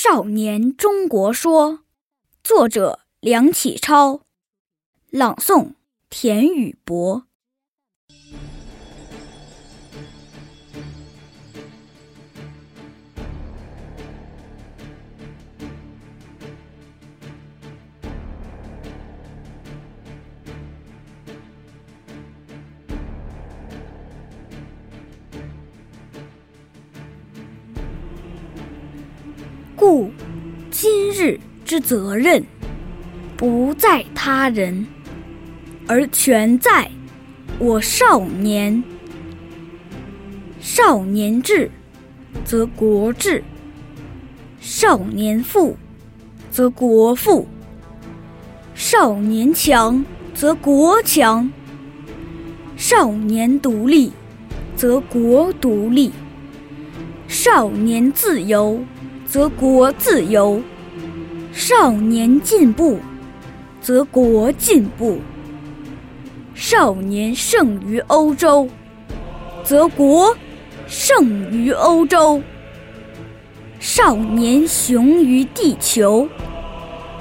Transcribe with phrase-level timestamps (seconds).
[0.00, 1.72] 少年中国说》，
[2.44, 4.20] 作者梁启超，
[5.10, 5.72] 朗诵
[6.08, 7.26] 田雨博。
[29.78, 30.10] 故
[30.72, 32.44] 今日之责任，
[33.36, 34.84] 不在他人，
[35.86, 36.90] 而全在
[37.60, 38.82] 我少年。
[40.60, 41.70] 少年智，
[42.44, 43.40] 则国智；
[44.60, 45.76] 少年富，
[46.50, 47.46] 则国富；
[48.74, 51.48] 少年强，则国强；
[52.76, 54.10] 少年独立，
[54.74, 56.10] 则国独立；
[57.28, 58.80] 少年自由。
[59.28, 60.58] 则国自由；
[61.52, 62.98] 少年进步，
[63.78, 65.18] 则国进步；
[66.54, 68.66] 少年胜于欧洲，
[69.62, 70.34] 则国
[70.86, 72.40] 胜于欧洲；
[73.78, 76.26] 少年雄于地球，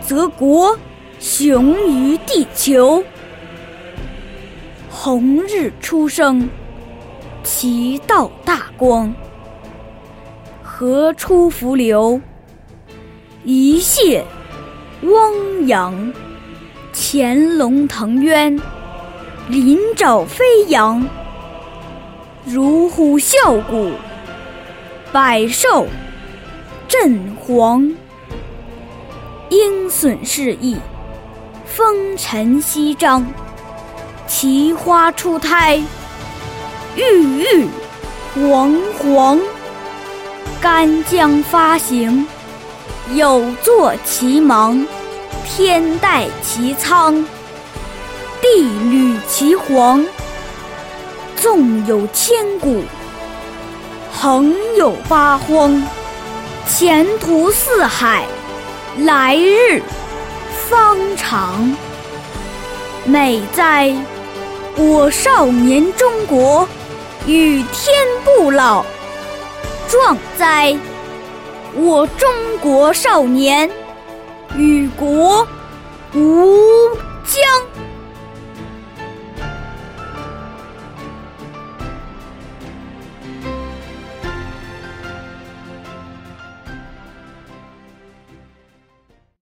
[0.00, 0.74] 则国
[1.18, 3.04] 雄于地球。
[4.88, 6.48] 红日初升，
[7.44, 9.14] 其道大光。
[10.80, 12.18] 河出伏流，
[13.44, 14.22] 一泻
[15.02, 15.92] 汪洋；
[16.90, 18.58] 潜龙腾渊，
[19.46, 21.06] 鳞爪飞扬；
[22.46, 23.92] 如虎啸谷，
[25.12, 25.86] 百兽
[26.88, 27.94] 震惶。
[29.50, 30.78] 鹰隼试翼，
[31.66, 33.22] 风尘翕张；
[34.26, 35.76] 奇花初胎，
[36.96, 37.02] 郁
[37.42, 37.68] 郁
[38.34, 39.38] 皇皇。
[40.60, 42.26] 干将发行，
[43.14, 44.86] 有作其芒；
[45.42, 47.24] 天戴其苍，
[48.42, 50.04] 地履其黄。
[51.34, 52.84] 纵有千古，
[54.12, 55.82] 横有八荒。
[56.68, 58.26] 前途似海，
[58.98, 59.82] 来日
[60.68, 61.74] 方长。
[63.06, 63.96] 美哉，
[64.76, 66.68] 我少年中国，
[67.26, 67.94] 与天
[68.26, 68.84] 不老。
[69.90, 70.78] 壮哉，
[71.74, 72.28] 我中
[72.62, 73.68] 国少年，
[74.54, 75.44] 与国
[76.14, 77.89] 无疆。